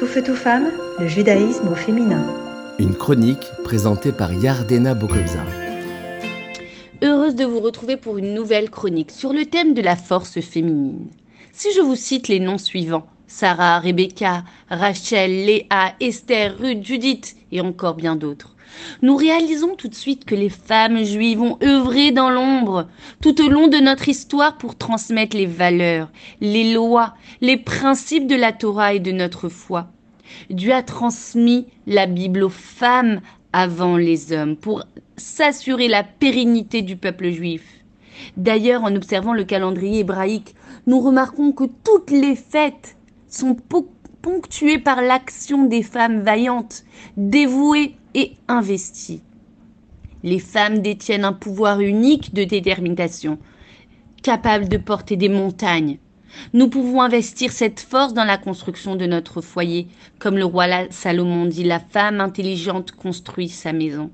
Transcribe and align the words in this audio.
Tout 0.00 0.06
feu, 0.06 0.22
tout 0.22 0.34
femme, 0.34 0.70
le 0.98 1.06
judaïsme 1.06 1.68
au 1.68 1.74
féminin. 1.74 2.24
Une 2.78 2.94
chronique 2.94 3.46
présentée 3.64 4.12
par 4.12 4.32
Yardena 4.32 4.94
Bokobza. 4.94 5.44
Heureuse 7.02 7.34
de 7.34 7.44
vous 7.44 7.60
retrouver 7.60 7.98
pour 7.98 8.16
une 8.16 8.32
nouvelle 8.32 8.70
chronique 8.70 9.10
sur 9.10 9.34
le 9.34 9.44
thème 9.44 9.74
de 9.74 9.82
la 9.82 9.96
force 9.96 10.40
féminine. 10.40 11.08
Si 11.52 11.68
je 11.76 11.82
vous 11.82 11.96
cite 11.96 12.28
les 12.28 12.40
noms 12.40 12.56
suivants, 12.56 13.08
Sarah, 13.26 13.78
Rebecca, 13.78 14.44
Rachel, 14.70 15.44
Léa, 15.44 15.92
Esther, 16.00 16.56
Ruth, 16.58 16.82
Judith 16.82 17.36
et 17.52 17.60
encore 17.60 17.94
bien 17.94 18.16
d'autres. 18.16 18.54
Nous 19.02 19.16
réalisons 19.16 19.76
tout 19.76 19.88
de 19.88 19.94
suite 19.94 20.24
que 20.24 20.34
les 20.34 20.48
femmes 20.48 21.04
juives 21.04 21.40
ont 21.40 21.58
œuvré 21.62 22.10
dans 22.12 22.30
l'ombre 22.30 22.88
tout 23.22 23.44
au 23.44 23.48
long 23.48 23.68
de 23.68 23.78
notre 23.78 24.08
histoire 24.08 24.56
pour 24.58 24.76
transmettre 24.76 25.36
les 25.36 25.46
valeurs, 25.46 26.10
les 26.40 26.72
lois, 26.72 27.14
les 27.40 27.56
principes 27.56 28.26
de 28.26 28.36
la 28.36 28.52
Torah 28.52 28.94
et 28.94 29.00
de 29.00 29.12
notre 29.12 29.48
foi. 29.48 29.88
Dieu 30.48 30.72
a 30.72 30.82
transmis 30.82 31.66
la 31.86 32.06
Bible 32.06 32.42
aux 32.42 32.48
femmes 32.48 33.20
avant 33.52 33.96
les 33.96 34.32
hommes 34.32 34.56
pour 34.56 34.84
s'assurer 35.16 35.88
la 35.88 36.04
pérennité 36.04 36.82
du 36.82 36.96
peuple 36.96 37.30
juif. 37.30 37.62
D'ailleurs, 38.36 38.84
en 38.84 38.94
observant 38.94 39.32
le 39.32 39.44
calendrier 39.44 40.00
hébraïque, 40.00 40.54
nous 40.86 41.00
remarquons 41.00 41.52
que 41.52 41.64
toutes 41.84 42.10
les 42.10 42.36
fêtes 42.36 42.96
sont 43.28 43.54
ponctuées 44.22 44.78
par 44.78 45.02
l'action 45.02 45.66
des 45.66 45.82
femmes 45.82 46.22
vaillantes, 46.22 46.84
dévouées 47.16 47.96
et 48.14 48.34
investies. 48.48 49.22
Les 50.22 50.38
femmes 50.38 50.80
détiennent 50.80 51.24
un 51.24 51.32
pouvoir 51.32 51.80
unique 51.80 52.34
de 52.34 52.44
détermination, 52.44 53.38
capable 54.22 54.68
de 54.68 54.76
porter 54.76 55.16
des 55.16 55.30
montagnes. 55.30 55.98
Nous 56.52 56.68
pouvons 56.68 57.00
investir 57.00 57.50
cette 57.50 57.80
force 57.80 58.14
dans 58.14 58.24
la 58.24 58.38
construction 58.38 58.94
de 58.96 59.06
notre 59.06 59.40
foyer, 59.40 59.88
comme 60.18 60.36
le 60.36 60.44
roi 60.44 60.66
Salomon 60.90 61.46
dit, 61.46 61.64
la 61.64 61.80
femme 61.80 62.20
intelligente 62.20 62.92
construit 62.92 63.48
sa 63.48 63.72
maison. 63.72 64.10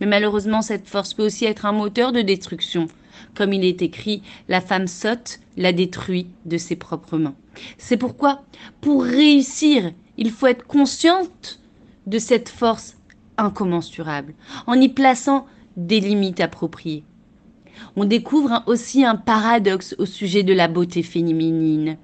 Mais 0.00 0.06
malheureusement, 0.06 0.62
cette 0.62 0.88
force 0.88 1.14
peut 1.14 1.24
aussi 1.24 1.44
être 1.44 1.66
un 1.66 1.72
moteur 1.72 2.12
de 2.12 2.22
destruction. 2.22 2.86
Comme 3.34 3.52
il 3.52 3.64
est 3.64 3.82
écrit, 3.82 4.22
la 4.48 4.60
femme 4.60 4.86
sotte 4.86 5.40
la 5.56 5.72
détruit 5.72 6.28
de 6.46 6.56
ses 6.56 6.76
propres 6.76 7.18
mains. 7.18 7.34
C'est 7.78 7.96
pourquoi, 7.96 8.42
pour 8.80 9.04
réussir, 9.04 9.92
il 10.16 10.30
faut 10.30 10.46
être 10.46 10.66
consciente 10.66 11.60
de 12.06 12.18
cette 12.18 12.48
force 12.48 12.96
incommensurable, 13.36 14.34
en 14.66 14.74
y 14.74 14.88
plaçant 14.88 15.46
des 15.76 16.00
limites 16.00 16.40
appropriées. 16.40 17.04
On 17.96 18.04
découvre 18.04 18.62
aussi 18.66 19.04
un 19.04 19.16
paradoxe 19.16 19.94
au 19.98 20.06
sujet 20.06 20.42
de 20.42 20.52
la 20.52 20.68
beauté 20.68 21.02
féminine. 21.02 21.96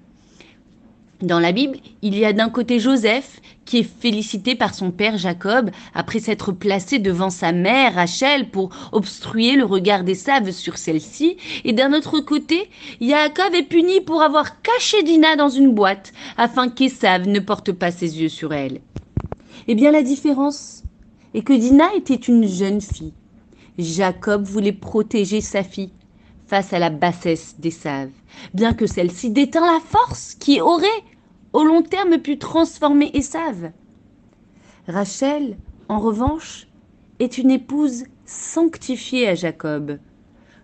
Dans 1.23 1.41
la 1.41 1.53
Bible, 1.53 1.79
il 2.03 2.19
y 2.19 2.27
a 2.27 2.35
d'un 2.35 2.51
côté 2.51 2.79
Joseph, 2.79 3.41
qui 3.65 3.79
est 3.79 4.01
félicité 4.01 4.55
par 4.55 4.75
son 4.75 4.91
père 4.91 5.17
Jacob 5.17 5.71
après 5.95 6.21
s'être 6.21 6.53
placé 6.53 6.99
devant 6.99 7.31
sa 7.31 7.53
mère 7.53 7.95
Rachel 7.95 8.51
pour 8.51 8.69
obstruer 8.93 9.57
le 9.57 9.65
regard 9.65 10.05
des 10.05 10.15
sur 10.53 10.77
celle-ci, 10.77 11.39
et 11.65 11.73
d'un 11.73 11.95
autre 11.95 12.21
côté, 12.21 12.69
Jacob 13.01 13.55
est 13.55 13.63
puni 13.63 14.03
pour 14.03 14.21
avoir 14.21 14.61
caché 14.61 15.03
Dina 15.05 15.37
dans 15.37 15.49
une 15.49 15.73
boîte 15.73 16.13
afin 16.37 16.69
qu'Esav 16.69 17.27
ne 17.27 17.41
porte 17.41 17.73
pas 17.73 17.91
ses 17.91 18.21
yeux 18.21 18.29
sur 18.29 18.53
elle. 18.53 18.83
Eh 19.69 19.75
bien, 19.75 19.93
la 19.93 20.03
différence 20.03 20.83
est 21.33 21.43
que 21.43 21.55
Dina 21.55 21.95
était 21.97 22.15
une 22.15 22.47
jeune 22.47 22.83
fille. 22.83 23.15
Jacob 23.79 24.45
voulait 24.45 24.73
protéger 24.73 25.41
sa 25.41 25.63
fille 25.63 25.91
face 26.47 26.73
à 26.73 26.79
la 26.79 26.91
bassesse 26.91 27.57
des 27.59 27.75
bien 28.55 28.73
que 28.73 28.87
celle-ci 28.87 29.31
détint 29.31 29.61
la 29.61 29.81
force 29.81 30.35
qui 30.35 30.61
aurait, 30.61 30.87
au 31.53 31.65
long 31.65 31.83
terme, 31.83 32.19
pu 32.19 32.39
transformer 32.39 33.11
Esav. 33.15 33.73
Rachel, 34.87 35.57
en 35.89 35.99
revanche, 35.99 36.69
est 37.19 37.39
une 37.39 37.51
épouse 37.51 38.05
sanctifiée 38.25 39.29
à 39.29 39.35
Jacob. 39.35 39.99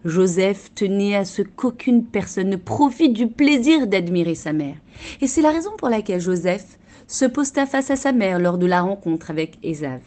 Joseph 0.04 0.74
tenait 0.74 1.16
à 1.16 1.24
ce 1.24 1.42
qu'aucune 1.42 2.04
personne 2.04 2.50
ne 2.50 2.56
profite 2.56 3.12
du 3.12 3.28
plaisir 3.28 3.86
d'admirer 3.86 4.34
sa 4.34 4.52
mère. 4.52 4.76
Et 5.20 5.26
c'est 5.26 5.42
la 5.42 5.50
raison 5.50 5.70
pour 5.76 5.88
laquelle 5.88 6.20
Joseph 6.20 6.78
se 7.06 7.24
posta 7.24 7.66
face 7.66 7.90
à 7.90 7.96
sa 7.96 8.12
mère 8.12 8.38
lors 8.38 8.58
de 8.58 8.66
la 8.66 8.82
rencontre 8.82 9.30
avec 9.30 9.58
Esav 9.62 10.00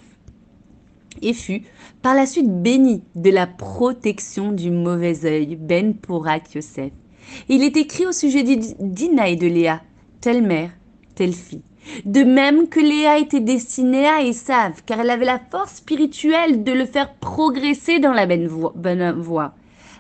et 1.22 1.34
fut 1.34 1.64
par 2.02 2.16
la 2.16 2.26
suite 2.26 2.62
béni 2.62 3.04
de 3.16 3.30
la 3.30 3.48
protection 3.48 4.52
du 4.52 4.72
mauvais 4.72 5.26
œil, 5.26 5.56
Ben 5.56 5.96
Porat 5.96 6.40
Yosef. 6.54 6.92
Il 7.50 7.64
est 7.64 7.78
écrit 7.78 8.06
au 8.06 8.12
sujet 8.12 8.44
d'Ina 8.44 9.30
et 9.30 9.36
de 9.36 9.48
Léa, 9.48 9.82
telle 10.22 10.44
mère, 10.44 10.72
telle 11.16 11.34
fille. 11.34 11.64
De 12.04 12.24
même 12.24 12.68
que 12.68 12.80
Léa 12.80 13.20
était 13.20 13.40
destinée 13.40 14.08
à 14.08 14.24
Esav, 14.24 14.82
car 14.86 15.00
elle 15.00 15.10
avait 15.10 15.26
la 15.26 15.40
force 15.52 15.76
spirituelle 15.76 16.64
de 16.64 16.72
le 16.72 16.86
faire 16.86 17.14
progresser 17.14 18.00
dans 18.00 18.14
la 18.14 18.26
bonne 18.26 19.12
voie. 19.22 19.54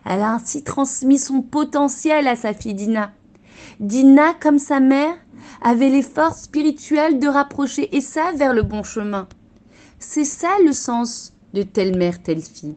Elle 0.05 0.21
a 0.21 0.33
ainsi 0.33 0.63
transmis 0.63 1.19
son 1.19 1.41
potentiel 1.41 2.27
à 2.27 2.35
sa 2.35 2.53
fille 2.53 2.73
Dina. 2.73 3.11
Dina, 3.79 4.33
comme 4.33 4.59
sa 4.59 4.79
mère, 4.79 5.15
avait 5.61 5.89
les 5.89 6.01
forces 6.01 6.43
spirituelles 6.43 7.19
de 7.19 7.27
rapprocher 7.27 7.95
Esav 7.95 8.35
vers 8.35 8.53
le 8.53 8.63
bon 8.63 8.83
chemin. 8.83 9.27
C'est 10.07 10.23
ça 10.23 10.59
le 10.63 10.71
sens 10.71 11.33
de 11.53 11.63
telle 11.63 11.97
mère, 11.97 12.21
telle 12.21 12.41
fille. 12.41 12.75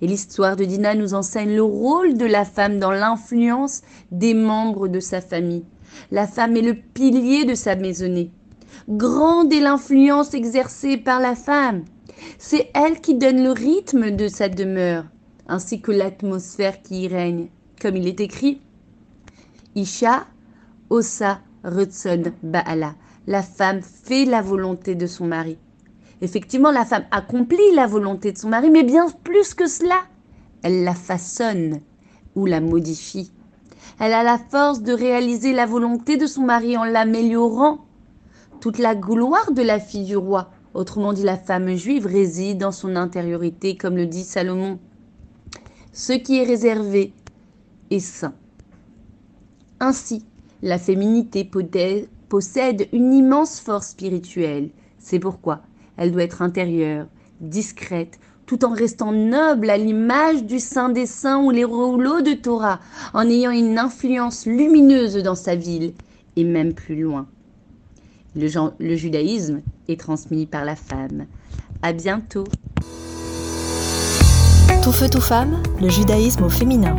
Et 0.00 0.06
l'histoire 0.06 0.54
de 0.54 0.64
Dina 0.64 0.94
nous 0.94 1.12
enseigne 1.12 1.54
le 1.54 1.62
rôle 1.62 2.16
de 2.16 2.24
la 2.24 2.44
femme 2.44 2.78
dans 2.78 2.92
l'influence 2.92 3.82
des 4.12 4.32
membres 4.32 4.86
de 4.86 5.00
sa 5.00 5.20
famille. 5.20 5.64
La 6.12 6.28
femme 6.28 6.56
est 6.56 6.62
le 6.62 6.74
pilier 6.74 7.44
de 7.44 7.54
sa 7.54 7.74
maisonnée. 7.74 8.30
Grande 8.88 9.52
est 9.52 9.60
l'influence 9.60 10.34
exercée 10.34 10.96
par 10.96 11.20
la 11.20 11.34
femme. 11.34 11.84
C'est 12.38 12.70
elle 12.74 13.00
qui 13.00 13.16
donne 13.16 13.42
le 13.42 13.50
rythme 13.50 14.12
de 14.12 14.28
sa 14.28 14.48
demeure, 14.48 15.04
ainsi 15.48 15.80
que 15.80 15.92
l'atmosphère 15.92 16.80
qui 16.80 17.02
y 17.02 17.08
règne. 17.08 17.48
Comme 17.82 17.96
il 17.96 18.06
est 18.06 18.20
écrit, 18.20 18.62
Isha 19.74 20.26
osa 20.90 21.40
rutson 21.64 22.32
ba'ala. 22.42 22.94
La 23.26 23.42
femme 23.42 23.82
fait 23.82 24.24
la 24.24 24.40
volonté 24.40 24.94
de 24.94 25.08
son 25.08 25.26
mari. 25.26 25.58
Effectivement, 26.20 26.70
la 26.70 26.84
femme 26.84 27.04
accomplit 27.10 27.74
la 27.74 27.86
volonté 27.86 28.32
de 28.32 28.38
son 28.38 28.48
mari, 28.48 28.70
mais 28.70 28.82
bien 28.82 29.06
plus 29.22 29.54
que 29.54 29.68
cela, 29.68 30.00
elle 30.62 30.82
la 30.82 30.94
façonne 30.94 31.80
ou 32.34 32.46
la 32.46 32.60
modifie. 32.60 33.30
Elle 34.00 34.12
a 34.12 34.22
la 34.22 34.38
force 34.38 34.82
de 34.82 34.92
réaliser 34.92 35.52
la 35.52 35.66
volonté 35.66 36.16
de 36.16 36.26
son 36.26 36.42
mari 36.42 36.76
en 36.76 36.84
l'améliorant. 36.84 37.84
Toute 38.60 38.78
la 38.78 38.94
gloire 38.94 39.52
de 39.52 39.62
la 39.62 39.78
fille 39.78 40.04
du 40.04 40.16
roi, 40.16 40.50
autrement 40.74 41.12
dit 41.12 41.22
la 41.22 41.36
femme 41.36 41.74
juive, 41.76 42.06
réside 42.06 42.58
dans 42.58 42.72
son 42.72 42.96
intériorité, 42.96 43.76
comme 43.76 43.96
le 43.96 44.06
dit 44.06 44.24
Salomon. 44.24 44.78
Ce 45.92 46.12
qui 46.12 46.38
est 46.38 46.44
réservé 46.44 47.12
est 47.90 48.00
saint. 48.00 48.34
Ainsi, 49.80 50.24
la 50.62 50.78
féminité 50.78 51.48
possède 52.28 52.88
une 52.92 53.12
immense 53.12 53.60
force 53.60 53.90
spirituelle. 53.90 54.70
C'est 54.98 55.20
pourquoi 55.20 55.62
elle 55.98 56.12
doit 56.12 56.22
être 56.22 56.40
intérieure, 56.40 57.06
discrète, 57.40 58.18
tout 58.46 58.64
en 58.64 58.70
restant 58.70 59.12
noble 59.12 59.68
à 59.68 59.76
l'image 59.76 60.44
du 60.44 60.58
Saint 60.58 60.88
des 60.88 61.04
Saints 61.04 61.42
ou 61.42 61.50
les 61.50 61.64
rouleaux 61.64 62.22
de 62.22 62.32
Torah, 62.32 62.80
en 63.12 63.28
ayant 63.28 63.50
une 63.50 63.78
influence 63.78 64.46
lumineuse 64.46 65.22
dans 65.22 65.34
sa 65.34 65.54
ville 65.54 65.92
et 66.36 66.44
même 66.44 66.72
plus 66.72 67.02
loin. 67.02 67.26
Le, 68.34 68.96
judaïsme 68.96 69.60
est 69.88 70.00
transmis 70.00 70.46
par 70.46 70.64
la 70.64 70.76
femme. 70.76 71.26
À 71.82 71.92
bientôt. 71.92 72.44
Tout 74.82 74.92
feu, 74.92 75.08
tout 75.10 75.20
femme, 75.20 75.60
le 75.80 75.88
judaïsme 75.88 76.44
au 76.44 76.48
féminin. 76.48 76.96